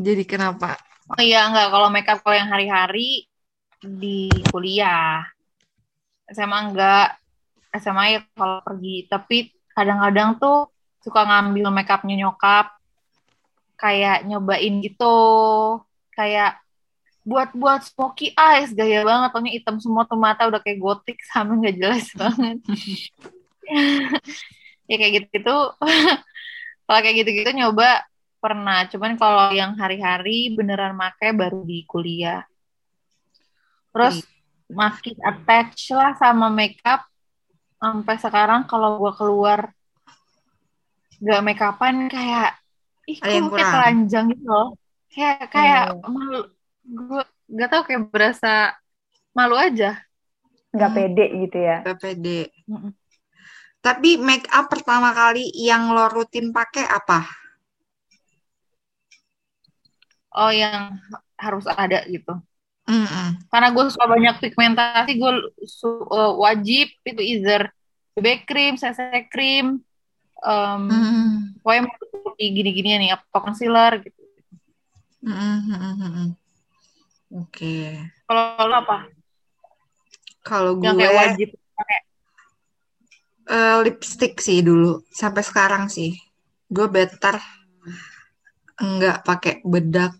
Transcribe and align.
jadi 0.00 0.24
kenapa? 0.24 0.80
Oh 1.10 1.20
iya, 1.20 1.46
enggak. 1.50 1.68
Kalau 1.74 1.88
makeup 1.90 2.18
kalau 2.22 2.36
yang 2.38 2.50
hari-hari 2.50 3.26
di 3.82 4.30
kuliah. 4.48 5.26
SMA 6.30 6.58
enggak. 6.70 7.18
SMA 7.74 8.04
ya 8.14 8.20
kalau 8.38 8.62
pergi. 8.62 9.10
Tapi 9.10 9.50
kadang-kadang 9.74 10.38
tuh 10.38 10.70
suka 11.02 11.26
ngambil 11.26 11.74
makeupnya 11.74 12.14
nyokap. 12.26 12.70
Kayak 13.74 14.22
nyobain 14.28 14.78
gitu. 14.84 15.18
Kayak 16.14 16.62
buat-buat 17.26 17.90
smoky 17.90 18.30
eyes. 18.38 18.70
Gaya 18.70 19.02
banget. 19.02 19.34
Pokoknya 19.34 19.52
hitam 19.52 19.76
semua 19.82 20.06
tuh 20.06 20.20
mata 20.20 20.46
udah 20.46 20.62
kayak 20.62 20.78
gotik. 20.78 21.18
Sama 21.30 21.58
nggak 21.58 21.76
jelas 21.76 22.06
banget. 22.14 22.62
ya 24.90 24.94
kayak 24.94 25.12
gitu-gitu. 25.18 25.58
kalau 26.86 27.00
kayak 27.02 27.22
gitu-gitu 27.22 27.50
nyoba 27.54 28.09
pernah. 28.40 28.88
Cuman 28.88 29.14
kalau 29.20 29.52
yang 29.52 29.76
hari-hari 29.76 30.50
beneran 30.56 30.96
make 30.96 31.30
baru 31.36 31.62
di 31.62 31.84
kuliah. 31.84 32.42
Terus 33.92 34.24
hmm. 34.24 34.74
makin 34.74 35.16
attach 35.20 35.92
lah 35.92 36.16
sama 36.16 36.48
makeup 36.48 37.04
sampai 37.80 38.16
sekarang 38.20 38.68
kalau 38.68 39.00
gue 39.00 39.12
keluar 39.16 39.72
gak 41.20 41.40
make 41.44 41.60
upan 41.64 42.08
kayak 42.12 42.60
ih 43.08 43.16
kok 43.20 43.52
kayak 43.52 43.72
telanjang 43.72 44.24
gitu 44.36 44.44
loh 44.44 44.68
kayak 45.08 45.48
kayak 45.48 45.84
oh. 45.96 46.08
malu 46.12 46.40
gue 46.84 47.22
gak 47.56 47.68
tau 47.72 47.82
kayak 47.88 48.08
berasa 48.12 48.76
malu 49.32 49.56
aja 49.56 50.00
nggak 50.70 50.90
hmm. 50.92 50.98
pede 51.02 51.26
gitu 51.44 51.58
ya 51.58 51.76
nggak 51.82 51.98
pede 51.98 52.40
hmm. 52.70 52.90
tapi 53.82 54.10
make 54.22 54.46
up 54.54 54.70
pertama 54.70 55.10
kali 55.10 55.50
yang 55.56 55.90
lo 55.90 56.06
rutin 56.08 56.54
pakai 56.54 56.86
apa 56.86 57.26
oh 60.34 60.52
yang 60.52 60.98
harus 61.40 61.66
ada 61.66 62.04
gitu 62.06 62.38
Mm-hmm. 62.90 63.28
Karena 63.54 63.68
gue 63.70 63.84
suka 63.86 64.06
banyak 64.10 64.36
pigmentasi, 64.42 65.12
gue 65.14 65.32
su- 65.62 66.06
uh, 66.10 66.34
wajib 66.42 66.90
itu 67.06 67.22
either 67.22 67.70
BB 68.18 68.42
cream, 68.50 68.74
CC 68.74 69.30
cream, 69.30 69.78
um, 70.42 70.82
mm-hmm. 70.90 71.62
pokoknya 71.62 71.82
seperti 71.86 72.44
gini-gini 72.50 72.88
nih, 73.06 73.10
apa 73.14 73.38
concealer 73.38 74.02
gitu. 74.02 74.18
Oke. 77.30 77.46
Okay. 77.54 77.86
Kalau 78.26 78.66
lo 78.66 78.74
apa? 78.74 78.96
Kalau 80.42 80.70
gue 80.74 80.90
yang 80.90 80.98
kayak 80.98 81.14
wajib 81.14 81.48
pakai 81.54 82.00
uh, 83.54 83.78
lipstick 83.86 84.34
sih 84.42 84.66
dulu, 84.66 85.06
sampai 85.14 85.46
sekarang 85.46 85.86
sih. 85.86 86.18
Gue 86.66 86.90
better 86.90 87.38
enggak 88.80 89.22
pakai 89.22 89.60
bedak 89.62 90.19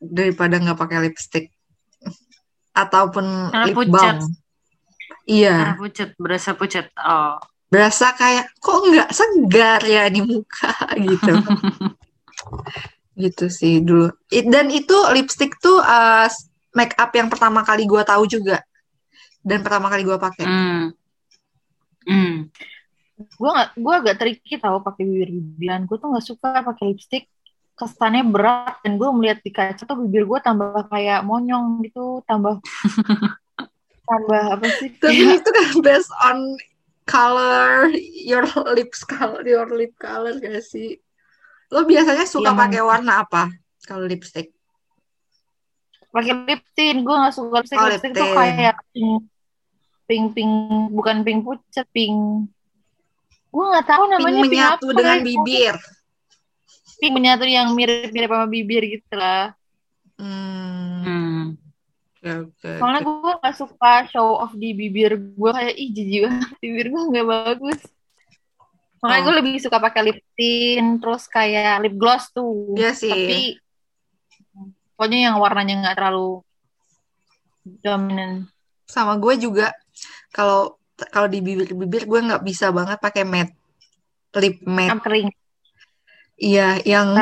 daripada 0.00 0.56
nggak 0.56 0.80
pakai 0.80 0.98
lipstick 1.04 1.52
ataupun 2.72 3.52
Karena 3.52 3.66
lip 3.68 3.76
pucet. 3.76 3.92
balm. 3.92 4.18
Iya. 5.28 5.56
Karena 5.56 5.76
pucat, 5.78 6.08
berasa 6.16 6.50
pucat. 6.56 6.86
Oh. 6.96 7.36
Berasa 7.70 8.06
kayak 8.18 8.50
kok 8.58 8.78
nggak 8.82 9.10
segar 9.14 9.80
ya 9.86 10.10
di 10.10 10.24
muka 10.24 10.74
gitu. 11.06 11.32
gitu 13.14 13.46
sih 13.52 13.84
dulu. 13.84 14.10
Dan 14.32 14.72
itu 14.72 14.96
lipstick 15.14 15.54
tuh 15.60 15.78
uh, 15.78 16.26
make 16.74 16.96
up 16.98 17.12
yang 17.14 17.28
pertama 17.30 17.62
kali 17.62 17.86
gue 17.86 18.02
tahu 18.02 18.26
juga. 18.26 18.64
Dan 19.44 19.62
pertama 19.62 19.86
kali 19.92 20.02
gue 20.02 20.18
pakai. 20.18 20.44
Hmm. 20.48 20.84
Hmm. 22.08 22.34
Gue 23.20 23.50
gak, 23.52 23.76
gue 23.76 23.94
agak 23.94 24.16
tricky 24.16 24.56
tau 24.56 24.80
pakai 24.80 25.04
bibir 25.04 25.30
bibiran. 25.30 25.84
Gue 25.84 26.00
tuh 26.00 26.08
nggak 26.10 26.26
suka 26.26 26.64
pakai 26.64 26.96
lipstick 26.96 27.28
kesannya 27.80 28.28
berat 28.28 28.76
dan 28.84 29.00
gue 29.00 29.08
melihat 29.16 29.40
di 29.40 29.48
kaca 29.48 29.80
tuh 29.88 29.96
bibir 30.04 30.28
gue 30.28 30.38
tambah 30.44 30.84
kayak 30.92 31.24
monyong 31.24 31.80
gitu 31.88 32.20
tambah 32.28 32.60
tambah 34.10 34.42
apa 34.58 34.66
sih? 34.76 34.92
Tapi 35.00 35.40
itu 35.40 35.48
kan 35.48 35.66
based 35.80 36.12
on 36.20 36.60
color 37.08 37.88
your 38.26 38.44
lips 38.76 39.00
color 39.08 39.40
your 39.48 39.64
lip 39.72 39.96
color 39.96 40.36
gak 40.36 40.60
sih? 40.60 41.00
Lo 41.72 41.88
biasanya 41.88 42.28
suka 42.28 42.52
ya, 42.52 42.58
pakai 42.58 42.80
warna 42.84 43.24
apa 43.24 43.48
kalau 43.88 44.04
lipstick? 44.04 44.52
Pakai 46.12 46.34
lip 46.44 46.62
tint 46.76 47.00
gue 47.00 47.16
gak 47.16 47.32
suka 47.32 47.64
lipstick. 47.64 47.80
Oh, 47.80 47.88
lipstick 47.88 48.12
tuh 48.12 48.28
kayak 48.36 48.76
pink 48.92 49.24
pink 50.04 50.26
pink 50.36 50.52
bukan 50.92 51.16
pink 51.24 51.40
pucat 51.46 51.86
pink. 51.94 52.50
Gue 53.50 53.64
nggak 53.66 53.86
tahu 53.88 54.04
namanya 54.10 54.42
pink 54.42 54.52
menyatu 54.52 54.86
pink 54.90 54.98
dengan 55.00 55.18
bibir 55.24 55.74
pink 57.00 57.12
menyatu 57.16 57.48
yang 57.48 57.72
mirip-mirip 57.72 58.30
sama 58.30 58.46
bibir 58.46 58.82
gitu 58.86 59.14
lah. 59.16 59.56
Hmm. 60.20 61.02
hmm. 61.02 61.42
Okay, 62.20 62.76
Soalnya 62.76 63.00
gue 63.00 63.32
gak 63.40 63.56
suka 63.56 64.04
show 64.12 64.36
off 64.36 64.52
di 64.52 64.76
bibir 64.76 65.16
gue 65.16 65.50
kayak 65.56 65.72
ih 65.72 65.88
jijik 65.88 66.20
banget 66.28 66.52
bibir 66.60 66.86
gue 66.92 67.02
gak 67.16 67.28
bagus. 67.32 67.80
Makanya 69.00 69.16
oh. 69.16 69.24
gue 69.24 69.34
lebih 69.40 69.54
suka 69.56 69.80
pakai 69.80 70.02
lip 70.04 70.20
tint 70.36 71.00
terus 71.00 71.24
kayak 71.32 71.80
lip 71.80 71.96
gloss 71.96 72.28
tuh. 72.28 72.76
Iya 72.76 72.92
sih. 72.92 73.08
Tapi 73.08 73.40
pokoknya 74.92 75.32
yang 75.32 75.40
warnanya 75.40 75.88
gak 75.88 75.96
terlalu 75.96 76.44
dominan. 77.80 78.52
Sama 78.84 79.16
gue 79.16 79.40
juga 79.40 79.72
kalau 80.36 80.76
kalau 81.08 81.24
di 81.32 81.40
bibir-bibir 81.40 82.04
gue 82.04 82.20
nggak 82.20 82.44
bisa 82.44 82.68
banget 82.68 83.00
pakai 83.00 83.24
matte 83.24 83.56
lip 84.36 84.60
matte. 84.68 85.00
Kering. 85.00 85.28
Iya, 86.40 86.80
yang 86.88 87.20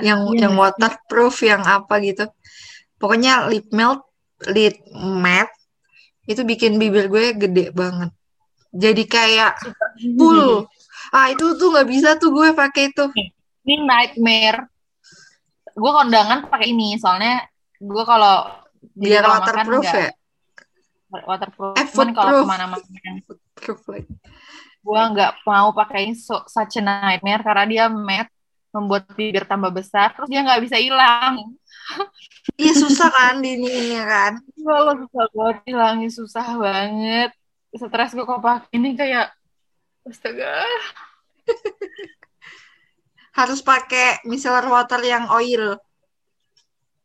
yang 0.00 0.20
ya, 0.32 0.48
yang 0.48 0.52
waterproof, 0.56 1.44
yang 1.44 1.60
apa 1.62 2.00
gitu. 2.00 2.24
Pokoknya 2.96 3.52
lip 3.52 3.68
melt, 3.76 4.08
lip 4.48 4.80
matte 4.96 5.52
itu 6.24 6.42
bikin 6.42 6.80
bibir 6.80 7.12
gue 7.12 7.36
gede 7.36 7.76
banget. 7.76 8.10
Jadi 8.72 9.04
kayak 9.04 9.60
full. 10.16 10.64
Ah 11.12 11.30
itu 11.30 11.54
tuh 11.60 11.70
nggak 11.70 11.88
bisa 11.92 12.16
tuh 12.16 12.32
gue 12.32 12.56
pakai 12.56 12.90
itu. 12.90 13.04
Ini 13.68 13.84
nightmare. 13.84 14.64
Gue 15.76 15.92
kondangan 15.92 16.48
pakai 16.48 16.72
ini 16.72 16.96
soalnya 16.96 17.44
gue 17.76 18.04
kalau 18.08 18.48
biar 18.96 19.22
waterproof 19.28 19.84
ya. 19.84 20.10
Waterproof. 21.12 21.76
Eh, 21.78 21.86
kalau 22.16 22.42
ke 22.42 22.46
mana-mana. 22.48 22.80
Like 23.92 24.08
gue 24.86 25.02
nggak 25.18 25.32
mau 25.42 25.74
pakai 25.74 26.14
so, 26.14 26.46
such 26.46 26.78
a 26.78 26.82
nightmare 26.82 27.42
karena 27.42 27.64
dia 27.66 27.84
matte 27.90 28.30
membuat 28.70 29.10
bibir 29.18 29.42
tambah 29.42 29.72
besar 29.74 30.14
terus 30.14 30.30
dia 30.30 30.46
nggak 30.46 30.62
bisa 30.62 30.78
hilang. 30.78 31.34
Iya 32.58 32.78
susah 32.78 33.10
kan 33.10 33.42
ini 33.42 33.98
kan? 34.06 34.38
Kalau 34.54 34.94
susah 35.02 35.26
banget 35.34 35.56
hilangnya 35.66 36.10
susah 36.10 36.46
banget. 36.58 37.30
Stres 37.74 38.14
gue 38.14 38.22
kok 38.22 38.38
pakai 38.38 38.70
ini 38.74 38.94
kayak 38.94 39.34
astaga. 40.06 40.62
Harus 43.38 43.60
pakai 43.66 44.22
micellar 44.30 44.66
water 44.70 45.02
yang 45.02 45.26
oil. 45.30 45.74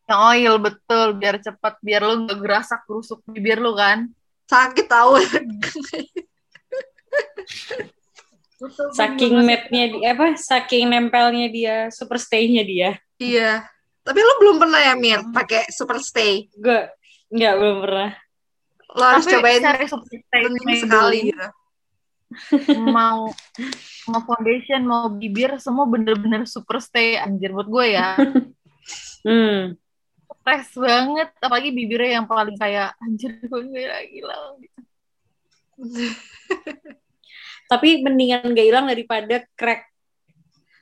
Yang 0.05 0.21
oil 0.29 0.53
betul 0.61 1.07
biar 1.17 1.41
cepat 1.41 1.81
biar 1.81 2.05
lu 2.05 2.25
nggak 2.29 2.37
gerasak 2.37 2.81
rusuk 2.85 3.25
bibir 3.25 3.57
lu 3.57 3.73
kan. 3.73 4.13
Sakit 4.45 4.85
tahu 4.85 5.17
saking 8.93 9.41
mapnya 9.41 9.83
dia 9.89 10.07
apa? 10.13 10.37
Saking 10.37 10.93
nempelnya 10.93 11.47
dia 11.49 11.75
super 11.89 12.21
stay-nya 12.21 12.63
dia. 12.63 12.89
Iya. 13.17 13.65
Tapi 14.01 14.19
lo 14.21 14.33
belum 14.41 14.57
pernah 14.57 14.81
ya 14.81 14.93
Mir 14.97 15.21
pakai 15.29 15.69
super 15.69 16.01
stay? 16.01 16.49
Gue 16.57 16.89
nggak 17.29 17.53
belum 17.57 17.77
pernah. 17.85 18.11
Lo 18.91 19.03
harus 19.07 19.25
tapi 19.25 19.33
cobain 19.39 19.61
penting 20.29 20.77
sekali 20.83 21.19
gitu 21.31 21.47
mau 22.95 23.27
mau 24.07 24.21
foundation 24.23 24.87
mau 24.87 25.11
bibir 25.11 25.51
semua 25.59 25.83
bener-bener 25.83 26.47
super 26.47 26.79
stay 26.79 27.19
anjir 27.19 27.51
buat 27.51 27.67
gue 27.67 27.85
ya. 27.95 28.17
Hmm. 29.21 29.77
Stres 30.41 30.73
banget 30.73 31.29
apalagi 31.37 31.69
bibirnya 31.69 32.17
yang 32.17 32.25
paling 32.25 32.57
kayak 32.57 32.97
anjir 32.97 33.37
gue 33.37 33.85
lagi 33.85 34.19
lah 34.25 34.57
tapi 37.71 38.03
mendingan 38.03 38.51
gak 38.51 38.67
hilang 38.67 38.85
daripada 38.91 39.47
crack. 39.55 39.87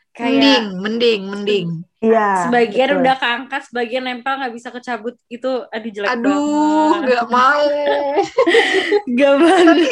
Kayak 0.09 0.41
mending 0.41 0.65
mending 0.81 1.21
mending. 1.29 1.67
Iya 2.01 2.49
sebagian 2.49 2.89
betul. 2.89 3.01
udah 3.05 3.15
keangkat 3.21 3.61
sebagian 3.69 4.03
nempel 4.09 4.33
nggak 4.41 4.53
bisa 4.57 4.73
kecabut. 4.73 5.13
Itu 5.29 5.69
aduh 5.69 5.91
jelek 5.93 6.09
aduh 6.09 6.91
nggak 7.05 7.25
mau. 7.29 7.61
Nggak 9.13 9.33
banget. 9.37 9.77
tapi, 9.77 9.85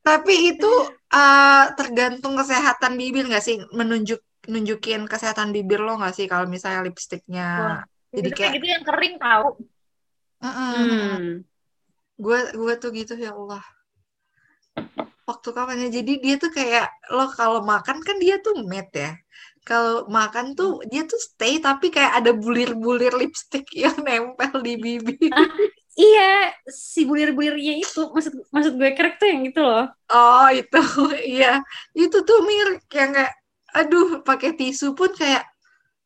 tapi 0.00 0.34
itu 0.56 0.72
uh, 1.12 1.64
tergantung 1.76 2.32
kesehatan 2.40 2.96
bibir 2.96 3.28
nggak 3.28 3.44
sih? 3.44 3.60
Menunjuk 3.76 4.24
nunjukin 4.48 5.04
kesehatan 5.04 5.52
bibir 5.52 5.84
lo 5.84 6.00
nggak 6.00 6.16
sih 6.16 6.26
kalau 6.26 6.48
misalnya 6.48 6.88
lipstiknya? 6.88 7.84
Jadi 8.08 8.28
kayak 8.32 8.56
gitu 8.56 8.66
yang 8.66 8.84
kering 8.88 9.14
tau. 9.20 9.60
Uh 10.42 10.48
-uh. 10.48 10.72
hmm. 10.74 11.26
gue 12.18 12.38
gue 12.54 12.74
tuh 12.82 12.90
gitu 12.90 13.14
ya 13.14 13.30
Allah 13.34 13.62
waktu 15.26 15.48
kapannya. 15.54 15.88
Jadi 15.88 16.12
dia 16.18 16.34
tuh 16.38 16.50
kayak 16.50 16.86
lo 17.14 17.30
kalau 17.32 17.62
makan 17.62 18.02
kan 18.02 18.16
dia 18.18 18.38
tuh 18.42 18.62
matte 18.66 18.98
ya. 18.98 19.12
Kalau 19.62 20.10
makan 20.10 20.58
tuh 20.58 20.82
dia 20.90 21.06
tuh 21.06 21.18
stay 21.22 21.62
tapi 21.62 21.94
kayak 21.94 22.18
ada 22.18 22.34
bulir-bulir 22.34 23.14
lipstick 23.14 23.70
yang 23.82 23.94
nempel 24.02 24.58
di 24.62 24.74
bibir. 24.78 25.30
Ah, 25.30 25.46
iya 25.98 26.50
si 26.66 27.06
bulir-bulirnya 27.06 27.78
itu. 27.78 28.10
Maksud 28.10 28.50
maksud 28.50 28.72
gue 28.74 28.90
kerek 28.94 29.22
tuh 29.22 29.28
yang 29.30 29.42
itu 29.46 29.60
loh. 29.62 29.86
Oh 30.10 30.48
itu. 30.50 30.80
Iya. 31.38 31.62
Itu 31.94 32.26
tuh 32.26 32.42
mirip 32.42 32.82
yang 32.90 33.14
kayak 33.14 33.34
aduh 33.72 34.20
pakai 34.20 34.52
tisu 34.52 34.92
pun 34.92 35.08
kayak 35.16 35.48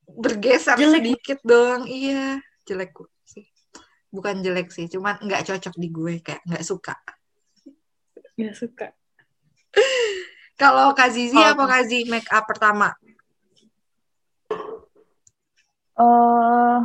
bergeser 0.06 0.78
jelek. 0.78 1.02
sedikit 1.02 1.38
dong 1.42 1.90
iya 1.90 2.38
jelek 2.62 2.94
sih. 3.26 3.42
Bukan 4.14 4.38
jelek 4.38 4.70
sih 4.70 4.86
cuman 4.86 5.18
nggak 5.18 5.50
cocok 5.50 5.74
di 5.74 5.88
gue 5.90 6.14
kayak 6.22 6.46
nggak 6.46 6.62
suka. 6.62 6.94
Nggak 8.38 8.54
suka 8.54 8.86
kalau 10.60 10.96
Kazizi 10.96 11.36
oh. 11.36 11.52
apa 11.52 11.64
Kazi 11.68 12.08
make 12.08 12.28
up 12.32 12.48
pertama 12.48 12.96
uh, 15.96 16.84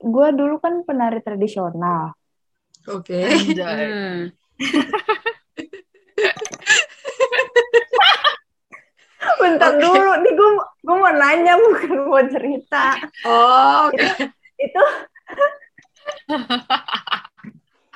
gue 0.00 0.28
dulu 0.32 0.56
kan 0.60 0.84
penari 0.88 1.20
tradisional. 1.20 2.12
Oke. 2.88 3.28
Okay. 3.28 3.60
Hmm. 3.60 4.32
Bentar 9.40 9.72
dulu, 9.76 10.12
nih 10.24 10.32
gue 10.32 10.50
gue 10.84 10.96
mau 10.96 11.12
nanya 11.12 11.56
bukan 11.60 12.08
mau 12.08 12.24
cerita. 12.24 12.96
Oh, 13.28 13.92
okay. 13.92 14.32
itu, 14.56 14.64
itu 14.64 14.80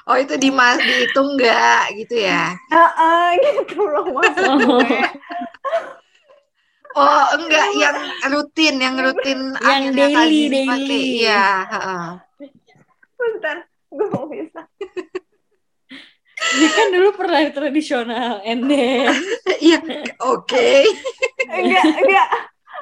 Oh 0.05 0.17
itu 0.21 0.37
di 0.37 0.53
mas 0.53 0.77
dihitung 0.77 1.41
nggak 1.41 1.97
gitu 1.97 2.21
ya? 2.29 2.53
Ah 2.69 2.77
uh, 2.77 2.93
uh, 2.93 3.29
gitu 3.41 3.81
loh 3.89 4.05
maksudnya. 4.13 5.09
Oh 6.95 7.27
enggak 7.35 7.67
yang 7.75 7.99
rutin, 8.31 8.79
yang 8.79 8.95
rutin 8.95 9.51
yang 9.59 9.91
daily 9.99 10.47
daily. 10.47 11.27
Iya. 11.27 11.67
Bentar, 13.19 13.67
gue 13.91 14.07
mau 14.15 14.31
bisa. 14.31 14.63
Dia 16.55 16.71
kan 16.71 16.87
dulu 16.95 17.09
pernah 17.19 17.51
tradisional, 17.51 18.47
and 18.47 18.71
then 18.71 19.11
iya, 19.67 19.83
oke. 20.23 20.71
Enggak, 21.51 21.83
enggak. 21.99 22.29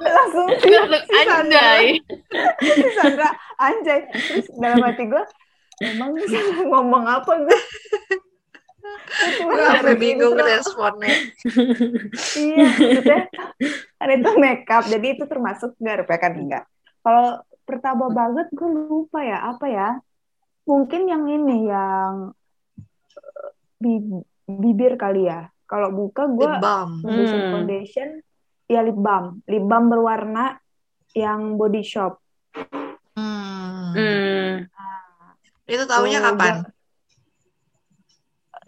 Langsung 0.04 0.48
anjay. 1.32 1.96
Sandra, 3.00 3.28
anjay. 3.56 4.00
Terus 4.12 4.46
dalam 4.60 4.84
hati 4.84 5.08
gue, 5.08 5.24
emang 5.82 6.14
bisa 6.14 6.38
ngomong 6.70 7.05
apa 7.11 7.32
gue? 7.43 7.61
Gue 9.12 9.94
bingung 9.99 10.34
responnya. 10.38 11.12
iya, 12.40 12.67
maksudnya 12.73 13.20
kan 14.00 14.08
itu 14.08 14.31
makeup, 14.40 14.84
jadi 14.88 15.06
itu 15.19 15.25
termasuk 15.29 15.76
nggak 15.79 16.08
kan 16.19 16.32
enggak. 16.34 16.64
Kalau 17.02 17.43
pertama 17.67 18.08
banget 18.11 18.46
gue 18.55 18.69
lupa 18.69 19.20
ya 19.23 19.38
apa 19.52 19.67
ya. 19.69 19.90
Mungkin 20.62 21.11
yang 21.11 21.26
ini 21.26 21.67
yang 21.67 22.31
bibir 24.46 24.94
kali 24.94 25.26
ya. 25.26 25.50
Kalau 25.67 25.90
buka 25.90 26.29
gue 26.29 26.50
foundation 27.02 27.40
hmm. 27.40 27.52
foundation 27.52 28.08
ya 28.70 28.81
lip 28.84 28.99
balm, 28.99 29.43
lip 29.49 29.64
balm 29.67 29.90
berwarna 29.90 30.61
yang 31.12 31.56
body 31.58 31.82
shop. 31.84 32.20
Hmm. 33.12 33.93
hmm. 33.96 34.21
Itu 35.66 35.84
tahunya 35.86 36.18
oh, 36.20 36.24
kapan? 36.32 36.54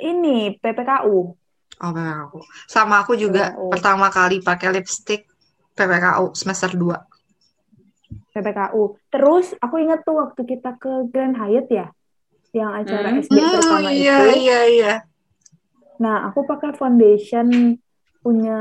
ini 0.02 0.58
PPKU. 0.58 1.16
Oh, 1.80 1.90
PPKU. 1.90 2.38
Sama 2.66 3.02
aku 3.02 3.14
juga 3.14 3.54
PPKU. 3.54 3.70
pertama 3.70 4.06
kali 4.10 4.42
pakai 4.42 4.68
lipstick 4.74 5.30
PPKU 5.74 6.34
semester 6.34 6.74
2. 6.74 8.34
PPKU. 8.34 8.82
Terus 9.10 9.54
aku 9.62 9.78
ingat 9.78 10.02
tuh 10.02 10.18
waktu 10.18 10.42
kita 10.42 10.74
ke 10.78 11.06
Grand 11.10 11.38
Hyatt 11.38 11.68
ya, 11.70 11.86
yang 12.54 12.74
acara 12.74 13.14
hmm. 13.14 13.20
SD 13.26 13.38
pertama 13.38 13.90
oh, 13.90 13.92
iya, 13.94 14.16
itu. 14.26 14.30
Iya, 14.42 14.60
iya, 14.70 14.94
Nah, 15.94 16.26
aku 16.26 16.42
pakai 16.42 16.74
foundation 16.74 17.78
punya 18.24 18.60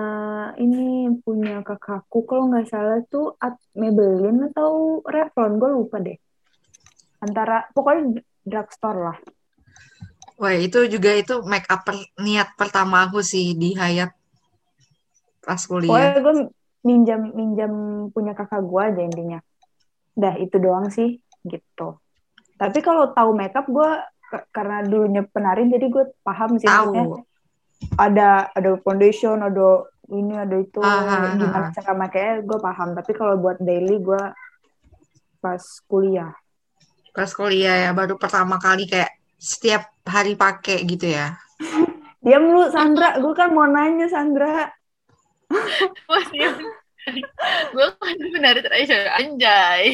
ini 0.59 1.07
punya 1.23 1.63
kakakku 1.63 2.27
kalau 2.27 2.51
nggak 2.51 2.67
salah 2.67 2.99
tuh 3.07 3.31
Maybelline 3.79 4.51
atau 4.51 4.99
Revlon 5.07 5.55
gue 5.55 5.69
lupa 5.71 6.03
deh 6.03 6.19
antara 7.23 7.71
pokoknya 7.71 8.19
drugstore 8.43 8.99
lah 8.99 9.17
Wah 10.43 10.55
itu 10.57 10.89
juga 10.89 11.13
itu 11.13 11.39
make 11.45 11.69
up 11.69 11.85
per, 11.85 11.95
niat 12.17 12.57
pertama 12.57 13.05
aku 13.05 13.21
sih 13.21 13.53
di 13.53 13.77
Hayat 13.77 14.11
pas 15.43 15.61
kuliah. 15.63 15.91
Wah 15.91 16.19
gue 16.19 16.33
minjam 16.83 17.31
minjam 17.31 17.71
punya 18.09 18.33
kakak 18.33 18.59
gue 18.65 18.81
aja 18.81 19.01
intinya. 19.03 19.39
Dah 20.17 20.35
itu 20.35 20.57
doang 20.57 20.89
sih 20.89 21.21
gitu. 21.45 22.01
Tapi 22.57 22.79
kalau 22.81 23.13
tahu 23.13 23.31
makeup 23.35 23.67
gue 23.69 23.89
karena 24.49 24.81
dulunya 24.81 25.21
penari 25.29 25.69
jadi 25.69 25.85
gue 25.87 26.05
paham 26.25 26.57
sih 26.57 26.67
tahu. 26.67 27.21
Ada 27.99 28.51
ada 28.55 28.79
foundation, 28.81 29.39
ada 29.43 29.85
ini 30.11 30.33
ada 30.33 30.55
itu 30.59 30.79
Aha. 30.81 31.29
Ah, 31.29 31.39
gimana 31.39 31.67
ah. 31.69 31.71
cara 31.71 31.91
makanya 31.93 32.33
gue 32.41 32.59
paham. 32.59 32.89
Tapi 32.97 33.11
kalau 33.13 33.35
buat 33.37 33.61
daily 33.61 34.01
gue 34.01 34.23
pas 35.43 35.63
kuliah. 35.85 36.33
Pas 37.13 37.29
kuliah 37.29 37.89
ya 37.89 37.91
baru 37.93 38.17
pertama 38.17 38.57
kali 38.57 38.89
kayak 38.89 39.13
setiap 39.37 39.93
hari 40.01 40.33
pakai 40.33 40.81
gitu 40.81 41.13
ya? 41.13 41.37
Diam 42.25 42.49
lu 42.49 42.65
Sandra, 42.73 43.21
gue 43.21 43.33
kan 43.37 43.53
mau 43.53 43.69
nanya 43.69 44.09
Sandra. 44.09 44.73
gue 47.75 47.87
kan 48.01 48.15
benar 48.33 48.57
tradisional 48.65 49.13
anjay. 49.13 49.93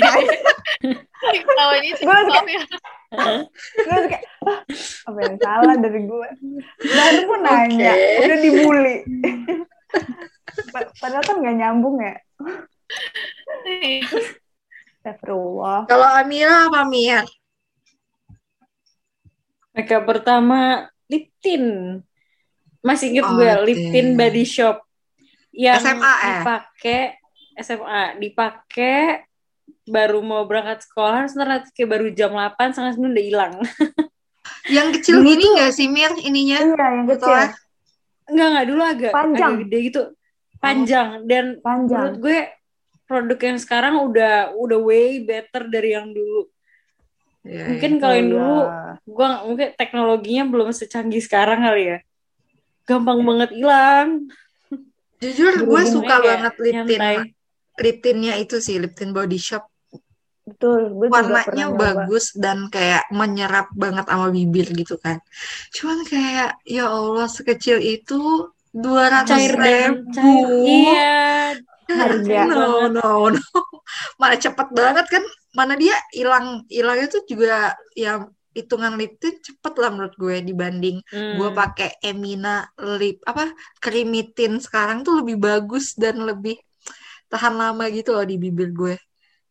Kalau 1.43 1.73
ini 1.81 1.89
sih 1.99 2.05
gue 2.07 2.17
gue 2.23 3.97
kayak 4.07 4.23
apa 5.09 5.19
yang 5.19 5.35
salah 5.41 5.75
dari 5.75 6.01
gue? 6.05 6.29
Baru 6.87 7.21
pun 7.27 7.39
nanya, 7.43 7.91
okay. 7.97 8.23
udah 8.23 8.37
dibully. 8.39 8.97
Padahal 11.01 11.23
kan 11.25 11.41
gak 11.41 11.57
nyambung 11.57 11.97
ya. 11.99 12.15
Astagfirullah. 14.99 15.87
Kalau 15.87 16.07
Amira 16.11 16.67
apa 16.67 16.83
Mia? 16.83 17.23
Makeup 19.71 20.03
pertama 20.03 20.91
lip 21.07 21.31
tint. 21.39 22.03
Masih 22.83 23.15
inget 23.15 23.23
oh, 23.23 23.39
gue 23.39 23.51
lip 23.63 23.79
tint 23.95 24.19
body 24.19 24.43
shop 24.43 24.83
yang 25.55 25.79
SMA, 25.79 26.03
eh? 26.03 26.27
dipakai 26.43 27.01
SMA 27.59 28.03
dipakai 28.19 29.23
baru 29.87 30.19
mau 30.19 30.43
berangkat 30.43 30.83
sekolah 30.83 31.31
sebentar 31.31 31.63
kayak 31.71 31.89
baru 31.89 32.07
jam 32.11 32.35
8 32.35 32.75
setengah 32.75 32.91
sembilan 32.99 33.13
udah 33.15 33.25
hilang. 33.25 33.53
yang 34.75 34.87
kecil 34.91 35.23
dulu 35.23 35.31
ini 35.31 35.45
enggak 35.55 35.71
sih 35.71 35.87
Mir 35.87 36.11
ininya? 36.19 36.59
Iya, 36.59 36.75
yang 36.75 37.07
kecil. 37.07 37.35
Enggak, 38.29 38.47
enggak 38.51 38.65
dulu 38.67 38.81
agak 38.83 39.11
panjang 39.15 39.51
agak 39.55 39.61
gede 39.63 39.77
gitu. 39.87 40.01
Panjang 40.59 41.07
oh. 41.15 41.23
dan 41.23 41.45
panjang. 41.63 41.87
menurut 41.87 42.15
gue 42.19 42.39
produk 43.09 43.39
yang 43.41 43.57
sekarang 43.57 43.97
udah 44.05 44.53
udah 44.53 44.77
way 44.77 45.25
better 45.25 45.65
dari 45.65 45.97
yang 45.97 46.13
dulu. 46.13 46.45
Ya, 47.41 47.65
mungkin 47.65 47.97
ya. 47.97 47.99
kalau 48.05 48.15
yang 48.21 48.29
dulu 48.29 48.57
ya. 48.61 48.93
gua 49.09 49.27
mungkin 49.49 49.67
teknologinya 49.73 50.43
belum 50.45 50.69
secanggih 50.69 51.23
sekarang 51.25 51.65
kali 51.65 51.97
ya. 51.97 51.99
Gampang 52.85 53.25
banget 53.25 53.49
hilang. 53.57 54.29
Jujur 55.19 55.53
gue 55.65 55.81
suka 55.89 56.15
banget 56.21 56.53
lip 56.61 56.75
tint. 56.85 57.33
Lip 57.79 57.97
tintnya 57.99 58.33
itu 58.37 58.61
sih 58.61 58.77
lip 58.77 58.93
tint 58.93 59.11
body 59.11 59.41
shop. 59.41 59.65
Betul, 60.49 60.89
gue 60.97 61.07
warnanya 61.13 61.69
bagus 61.69 62.33
nyoba. 62.33 62.41
dan 62.41 62.57
kayak 62.73 63.03
menyerap 63.13 63.67
banget 63.77 64.05
sama 64.09 64.33
bibir 64.33 64.65
gitu 64.73 64.97
kan. 64.97 65.21
Cuman 65.73 66.01
kayak 66.05 66.57
ya 66.65 66.89
Allah 66.89 67.29
sekecil 67.29 67.77
itu 67.81 68.49
dua 68.73 69.13
ratus 69.13 69.45
ribu. 69.53 70.09
Cair, 70.09 70.45
iya. 70.65 71.19
Harga. 71.89 72.39
No, 72.49 72.87
no, 72.87 73.33
no. 73.33 73.41
Mana 74.21 74.35
cepet 74.37 74.69
banget 74.69 75.05
kan 75.09 75.23
mana 75.57 75.73
dia 75.73 75.97
hilang 76.13 76.61
hilangnya 76.69 77.09
tuh 77.09 77.25
juga 77.25 77.73
ya 77.97 78.21
hitungan 78.53 78.97
lip 78.97 79.17
tint 79.21 79.39
cepet 79.41 79.73
lah 79.77 79.89
menurut 79.93 80.15
gue 80.17 80.41
dibanding 80.41 81.01
hmm. 81.05 81.37
gue 81.37 81.49
pakai 81.53 82.01
Emina 82.01 82.65
lip 82.97 83.21
apa 83.25 83.53
krimitin 83.77 84.57
sekarang 84.57 85.05
tuh 85.05 85.21
lebih 85.21 85.37
bagus 85.37 85.93
dan 85.93 86.21
lebih 86.21 86.57
tahan 87.29 87.55
lama 87.55 87.85
gitu 87.93 88.13
loh 88.13 88.25
di 88.25 88.41
bibir 88.41 88.73
gue 88.73 88.97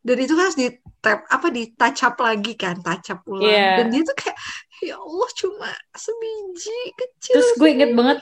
dan 0.03 0.17
itu 0.19 0.33
kan 0.35 0.51
harus 0.51 0.59
di 0.59 0.67
tap 0.99 1.23
apa 1.27 1.47
di 1.51 1.71
touch 1.75 2.03
up 2.03 2.15
lagi 2.19 2.53
kan 2.59 2.79
touch 2.79 3.11
up 3.11 3.23
ulang 3.27 3.47
yeah. 3.47 3.79
dan 3.79 3.87
dia 3.91 4.03
tuh 4.03 4.15
kayak 4.15 4.37
ya 4.83 4.95
Allah 4.99 5.29
cuma 5.35 5.69
sebiji 5.95 6.79
kecil 6.95 7.35
terus 7.39 7.49
gue 7.55 7.69
inget 7.71 7.91
banget 7.95 8.19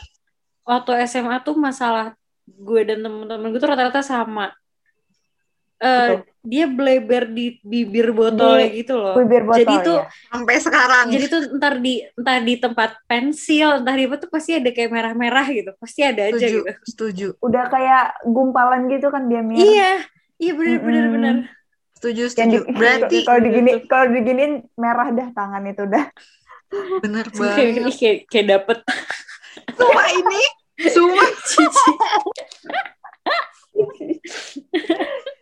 waktu 0.66 0.92
SMA 1.10 1.42
tuh 1.42 1.58
masalah 1.58 2.14
gue 2.48 2.82
dan 2.88 3.04
temen-temen 3.04 3.52
gue 3.52 3.60
tuh 3.60 3.70
rata-rata 3.70 4.00
sama 4.00 4.56
uh, 5.84 6.24
dia 6.48 6.66
bleber 6.66 7.28
di 7.28 7.60
bibir 7.60 8.16
botol 8.16 8.56
di 8.64 8.82
gitu 8.82 8.96
loh. 8.96 9.16
Bibir 9.20 9.44
botol, 9.44 9.60
jadi 9.62 9.76
tuh 9.84 9.98
ya. 10.00 10.08
sampai 10.32 10.56
sekarang. 10.64 11.06
Jadi 11.12 11.26
tuh 11.28 11.42
ntar 11.60 11.74
di 11.84 11.94
entar 12.16 12.40
di 12.40 12.54
tempat 12.56 12.92
pensil, 13.06 13.84
entar 13.84 13.96
di 14.00 14.06
apa 14.08 14.16
tuh 14.16 14.30
pasti 14.32 14.52
ada 14.56 14.70
kayak 14.72 14.90
merah-merah 14.90 15.46
gitu. 15.52 15.72
Pasti 15.76 16.02
ada 16.08 16.24
setuju, 16.32 16.40
aja 16.40 16.48
gitu. 16.48 16.72
Setuju. 16.88 17.28
Udah 17.44 17.64
kayak 17.68 18.06
gumpalan 18.24 18.88
gitu 18.88 19.12
kan 19.12 19.28
dia 19.28 19.44
mir. 19.44 19.60
Iya. 19.60 19.92
Iya 20.38 20.54
benar 20.54 20.78
mm 20.78 20.86
-hmm. 20.86 21.14
benar. 21.18 21.36
Setuju, 21.98 22.24
setuju. 22.30 22.60
Di, 22.62 22.74
Berarti 22.78 23.18
kalau 23.26 23.40
digini 23.42 23.72
kalau 23.90 24.06
diginiin 24.14 24.54
merah 24.78 25.10
dah 25.10 25.28
tangan 25.34 25.64
itu 25.66 25.84
dah. 25.90 26.06
Bener 27.02 27.26
banget. 27.34 27.96
kayak, 27.98 28.18
kayak 28.30 28.46
dapet. 28.46 28.78
Semua 29.74 30.06
ini, 30.14 30.42
semua 30.86 31.26
cici. 31.50 31.92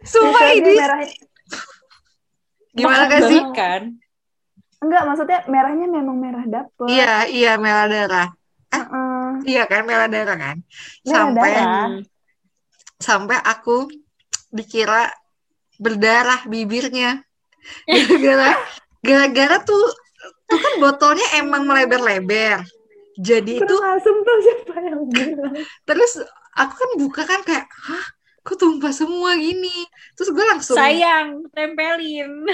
Sumpah 0.08 0.48
ini. 0.56 0.74
Gimana 2.76 3.04
gak 3.08 3.24
sih? 3.28 3.42
Kan? 3.56 4.00
Enggak, 4.84 5.04
maksudnya 5.08 5.40
merahnya 5.48 5.88
memang 5.88 6.18
merah 6.20 6.46
dapet. 6.46 6.88
Iya, 6.92 7.14
iya 7.32 7.52
merah 7.56 7.88
darah. 7.88 8.30
Eh, 8.70 8.78
uh 8.78 8.86
-uh. 8.86 9.28
Iya 9.48 9.64
kan 9.66 9.82
merah 9.88 10.08
darah 10.12 10.38
kan. 10.38 10.58
Merah 11.04 11.16
sampai 11.16 11.50
darah. 11.52 11.90
sampai 13.00 13.38
aku 13.44 13.88
dikira 14.52 15.12
berdarah 15.80 16.44
bibirnya. 16.48 17.24
Gara-gara 17.88 18.56
gara-gara 19.02 19.58
tuh 19.64 19.90
tuh 20.46 20.60
kan 20.62 20.74
botolnya 20.78 21.28
emang 21.40 21.66
melebar-lebar. 21.66 22.62
Jadi 23.16 23.64
itu 23.64 23.76
asem 23.80 24.16
tuh 24.22 24.38
siapa 24.44 24.76
yang 24.84 25.04
bilang. 25.08 25.56
Terus 25.88 26.20
aku 26.56 26.74
kan 26.76 26.92
buka 27.00 27.22
kan 27.24 27.42
kayak, 27.48 27.66
hah 27.68 28.06
kok 28.46 28.60
tumpah 28.60 28.92
semua 28.92 29.34
gini? 29.40 29.88
Terus 30.14 30.30
gue 30.36 30.46
langsung 30.46 30.78
sayang 30.78 31.48
tempelin. 31.56 32.46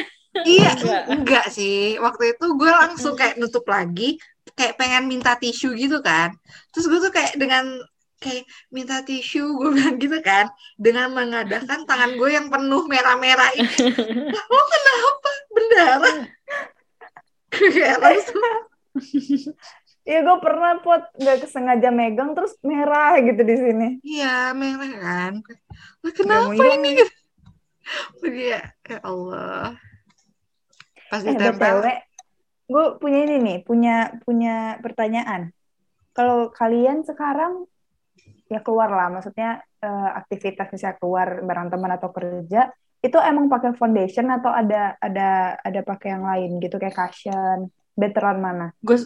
Iya 0.47 0.71
enggak. 0.79 1.03
enggak 1.11 1.45
sih. 1.51 1.97
Waktu 1.99 2.37
itu 2.37 2.45
gue 2.55 2.71
langsung 2.71 3.13
kayak 3.17 3.35
nutup 3.41 3.65
lagi 3.67 4.21
kayak 4.55 4.77
pengen 4.79 5.09
minta 5.09 5.35
tisu 5.35 5.73
gitu 5.75 5.99
kan. 5.99 6.31
Terus 6.71 6.85
gue 6.87 6.99
tuh 7.09 7.13
kayak 7.13 7.35
dengan 7.35 7.65
kayak 8.21 8.45
minta 8.69 9.01
tisu 9.01 9.57
gue 9.57 9.69
bilang 9.73 9.97
gitu 9.97 10.21
kan 10.21 10.45
dengan 10.77 11.09
mengadakan 11.09 11.89
tangan 11.89 12.13
gue 12.13 12.29
yang 12.29 12.47
penuh 12.53 12.85
merah-merah 12.85 13.51
ini. 13.57 13.89
Lo 14.53 14.61
kenapa? 14.69 15.31
Berdarah 15.51 16.17
kayak 17.51 17.97
langsung 17.99 18.39
Iya 20.01 20.25
gue 20.25 20.37
pernah 20.41 20.81
pot 20.81 21.13
nggak 21.13 21.45
kesengaja 21.45 21.89
megang 21.93 22.33
terus 22.33 22.57
merah 22.65 23.21
gitu 23.21 23.41
di 23.45 23.55
sini. 23.55 23.87
Iya 24.01 24.49
merah 24.57 24.91
kan. 24.97 25.33
Lah 26.01 26.13
kenapa 26.17 26.51
ini? 26.57 27.05
Iya 28.25 28.61
ya 28.71 28.97
Allah. 29.05 29.77
Pas 31.11 31.21
eh, 31.21 31.35
ditempel. 31.35 31.75
gue 32.71 32.85
punya 33.03 33.19
ini 33.27 33.35
nih, 33.43 33.57
punya 33.67 34.15
punya 34.23 34.79
pertanyaan. 34.79 35.51
Kalau 36.15 36.55
kalian 36.55 37.03
sekarang 37.03 37.67
ya 38.47 38.63
keluar 38.63 38.87
lah, 38.87 39.11
maksudnya 39.11 39.59
uh, 39.83 40.09
aktivitas 40.23 40.71
misalnya 40.71 40.97
keluar 41.03 41.43
bareng 41.43 41.67
teman 41.67 41.91
atau 41.99 42.15
kerja, 42.15 42.71
itu 43.03 43.17
emang 43.19 43.51
pakai 43.51 43.75
foundation 43.75 44.31
atau 44.31 44.55
ada 44.55 44.95
ada 45.03 45.59
ada 45.59 45.81
pakai 45.83 46.15
yang 46.15 46.23
lain 46.23 46.51
gitu 46.63 46.79
kayak 46.79 46.95
cushion, 46.95 47.67
betteran 47.91 48.39
mana? 48.39 48.71
Gue 48.79 49.03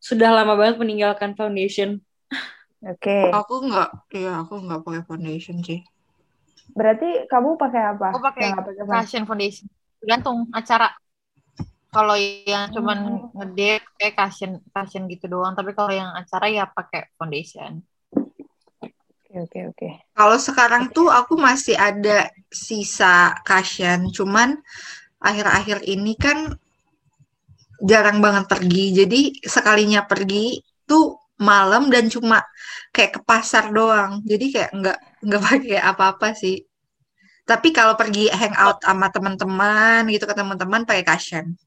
sudah 0.00 0.32
lama 0.32 0.56
banget 0.56 0.80
meninggalkan 0.80 1.36
foundation. 1.36 2.00
Oke. 2.80 3.04
Okay. 3.04 3.24
Aku 3.28 3.60
nggak, 3.68 3.88
iya 4.16 4.40
aku 4.40 4.64
nggak 4.64 4.80
pakai 4.80 5.02
foundation 5.04 5.60
sih. 5.60 5.84
Berarti 6.72 7.28
kamu 7.28 7.60
pakai 7.60 7.82
apa? 7.94 8.16
Aku 8.16 8.24
pakai 8.24 8.56
cushion 8.88 9.28
foundation. 9.28 9.68
Tergantung 10.00 10.48
acara. 10.56 10.96
Kalau 11.90 12.14
yang 12.16 12.70
cuman 12.70 12.98
hmm. 12.98 13.36
ngedate 13.36 13.86
kayak 14.00 14.16
cushion 14.16 14.64
cushion 14.72 15.04
gitu 15.10 15.28
doang, 15.28 15.52
tapi 15.52 15.76
kalau 15.76 15.92
yang 15.92 16.08
acara 16.16 16.48
ya 16.48 16.64
pakai 16.64 17.12
foundation. 17.20 17.84
Oke 19.30 19.46
oke 19.46 19.58
oke. 19.74 19.88
Kalau 20.16 20.38
sekarang 20.40 20.90
tuh 20.94 21.12
aku 21.12 21.36
masih 21.36 21.76
ada 21.76 22.32
sisa 22.48 23.36
cushion, 23.44 24.08
cuman 24.14 24.56
akhir-akhir 25.20 25.84
ini 25.84 26.16
kan 26.16 26.56
jarang 27.82 28.20
banget 28.20 28.46
pergi. 28.46 28.84
Jadi 28.94 29.20
sekalinya 29.44 30.04
pergi 30.04 30.60
tuh 30.84 31.16
malam 31.40 31.88
dan 31.88 32.12
cuma 32.12 32.44
kayak 32.92 33.18
ke 33.18 33.20
pasar 33.24 33.72
doang. 33.72 34.20
Jadi 34.24 34.46
kayak 34.52 34.70
nggak 34.76 34.98
nggak 35.24 35.42
pakai 35.48 35.80
apa-apa 35.80 36.36
sih. 36.36 36.62
Tapi 37.48 37.74
kalau 37.74 37.98
pergi 37.98 38.30
hangout 38.30 38.84
sama 38.84 39.10
teman-teman 39.10 40.06
gitu 40.06 40.22
ke 40.28 40.34
teman-teman 40.36 40.86
pakai 40.86 41.02
cushion. 41.02 41.58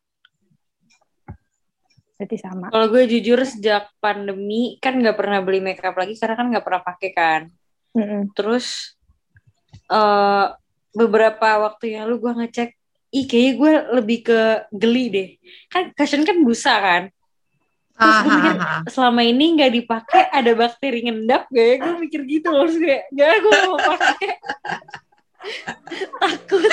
Berarti 2.15 2.37
sama. 2.39 2.71
Kalau 2.71 2.87
gue 2.87 3.03
jujur 3.09 3.43
sejak 3.43 3.91
pandemi 3.99 4.79
kan 4.79 4.95
nggak 4.95 5.17
pernah 5.17 5.43
beli 5.43 5.59
makeup 5.59 5.97
lagi 5.97 6.15
karena 6.15 6.35
kan 6.39 6.47
nggak 6.55 6.63
pernah 6.63 6.81
pakai 6.87 7.09
kan. 7.11 7.41
Mm 7.97 8.05
-mm. 8.05 8.21
Terus 8.31 8.95
uh, 9.91 10.55
beberapa 10.93 11.67
waktu 11.67 11.97
yang 11.97 12.07
lalu 12.07 12.15
gue 12.21 12.33
ngecek, 12.39 12.69
ih 13.13 13.25
kayaknya 13.29 13.53
gue 13.61 13.73
lebih 14.01 14.19
ke 14.25 14.39
geli 14.73 15.05
deh. 15.13 15.29
Kan 15.69 15.93
cushion 15.93 16.25
kan 16.25 16.37
busa 16.41 16.73
kan. 16.81 17.03
Terus 17.93 18.17
gue 18.25 18.31
mikir 18.33 18.55
selama 18.89 19.21
ini 19.21 19.45
nggak 19.53 19.71
dipakai 19.77 20.23
ada 20.33 20.51
bakteri 20.57 21.05
ngendap 21.05 21.45
gak 21.53 21.65
ya? 21.65 21.75
Gue 21.77 21.95
mikir 22.01 22.21
gitu 22.25 22.49
loh, 22.49 22.65
kayak 22.65 23.05
gak 23.13 23.33
gue 23.37 23.53
mau 23.69 23.77
pakai. 23.77 24.33
Takut. 26.23 26.71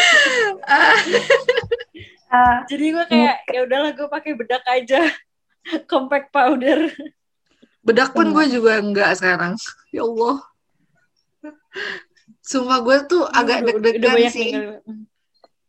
Uh, 2.30 2.58
jadi 2.70 2.84
gue 2.94 3.04
kayak 3.10 3.36
ya 3.50 3.60
udahlah 3.68 3.90
gue 3.92 4.08
pakai 4.08 4.32
bedak 4.32 4.64
aja. 4.64 5.12
Compact 5.92 6.32
powder. 6.32 6.88
Bedak 7.84 8.16
pun 8.16 8.32
gue 8.32 8.44
juga 8.48 8.80
enggak 8.80 9.12
sekarang. 9.20 9.60
Ya 9.92 10.08
Allah. 10.08 10.40
Sumpah 12.40 12.80
gue 12.80 12.96
tuh 13.04 13.28
agak 13.28 13.68
deg-degan 13.68 14.16
sih. 14.32 14.56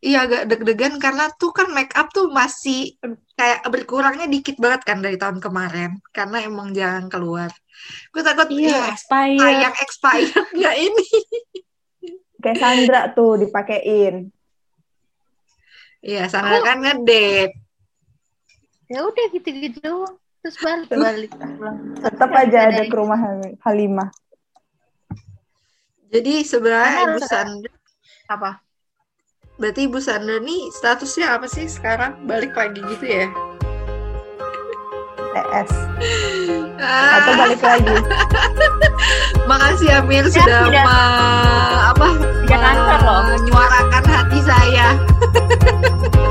Iya 0.02 0.26
agak 0.26 0.42
deg-degan 0.50 0.98
karena 0.98 1.30
tuh 1.38 1.54
kan 1.54 1.70
make 1.70 1.94
up 1.94 2.10
tuh 2.10 2.26
masih 2.26 2.98
kayak 3.38 3.62
berkurangnya 3.70 4.26
dikit 4.26 4.58
banget 4.58 4.82
kan 4.82 4.98
dari 4.98 5.14
tahun 5.14 5.38
kemarin 5.38 6.02
karena 6.10 6.42
emang 6.42 6.74
jarang 6.74 7.06
keluar. 7.06 7.54
Gue 8.10 8.22
takut 8.26 8.50
iya, 8.50 8.82
ya, 8.82 8.98
expired. 8.98 9.62
yang 9.62 9.74
expired 9.78 10.46
nggak 10.58 10.76
ini. 10.90 11.08
Kayak 12.42 12.58
Sandra 12.58 13.00
tuh 13.14 13.46
dipakein. 13.46 14.34
Iya, 16.02 16.26
Sandra 16.26 16.58
oh. 16.58 16.66
kan 16.66 16.82
ngedate. 16.82 17.54
Ya 18.90 19.06
udah 19.06 19.26
gitu-gitu 19.30 20.18
terus 20.42 20.58
balik 20.58 20.90
balik 20.90 21.30
Tetap 22.02 22.30
aja 22.34 22.58
ada 22.74 22.82
ke 22.90 22.94
rumah 22.98 23.22
Halimah. 23.62 24.10
Jadi 26.10 26.42
sebenarnya 26.42 27.06
Ibu 27.06 27.20
Sandra 27.22 27.74
apa? 28.26 28.71
Berarti 29.60 29.84
Ibu 29.84 29.98
Sandra 30.00 30.40
nih 30.40 30.72
statusnya 30.72 31.36
apa 31.36 31.46
sih 31.48 31.68
sekarang? 31.68 32.16
Balik 32.24 32.56
lagi 32.56 32.80
gitu 32.80 33.04
ya? 33.04 33.28
TS 35.32 35.70
ah. 36.76 37.24
atau 37.24 37.32
balik 37.40 37.62
lagi 37.64 37.96
makasih 39.48 39.88
Amir 39.96 40.28
ya, 40.28 40.32
sudah 40.32 40.60
tidak, 40.68 40.84
ma 40.84 41.00
apa 41.96 42.08
tidak 42.44 43.00
menyuarakan 43.32 44.04
hati 44.04 44.38
saya 44.44 44.86